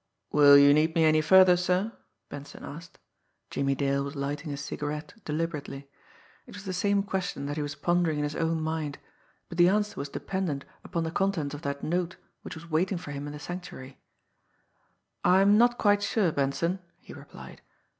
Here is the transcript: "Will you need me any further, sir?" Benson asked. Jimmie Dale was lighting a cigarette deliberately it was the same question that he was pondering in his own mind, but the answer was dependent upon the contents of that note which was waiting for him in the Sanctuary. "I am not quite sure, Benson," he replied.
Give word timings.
"Will 0.31 0.57
you 0.57 0.73
need 0.73 0.95
me 0.95 1.05
any 1.05 1.21
further, 1.21 1.55
sir?" 1.55 1.95
Benson 2.27 2.65
asked. 2.65 2.97
Jimmie 3.51 3.75
Dale 3.75 4.03
was 4.03 4.15
lighting 4.15 4.51
a 4.51 4.57
cigarette 4.57 5.13
deliberately 5.25 5.87
it 6.47 6.55
was 6.55 6.65
the 6.65 6.73
same 6.73 7.03
question 7.03 7.45
that 7.45 7.55
he 7.55 7.61
was 7.61 7.75
pondering 7.75 8.17
in 8.17 8.23
his 8.23 8.35
own 8.35 8.59
mind, 8.61 8.97
but 9.47 9.59
the 9.59 9.69
answer 9.69 9.99
was 9.99 10.09
dependent 10.09 10.65
upon 10.83 11.03
the 11.03 11.11
contents 11.11 11.53
of 11.53 11.61
that 11.61 11.83
note 11.83 12.15
which 12.41 12.55
was 12.55 12.67
waiting 12.67 12.97
for 12.97 13.11
him 13.11 13.27
in 13.27 13.33
the 13.33 13.37
Sanctuary. 13.39 13.99
"I 15.23 15.41
am 15.41 15.59
not 15.59 15.77
quite 15.77 16.01
sure, 16.01 16.31
Benson," 16.31 16.79
he 16.97 17.13
replied. 17.13 17.61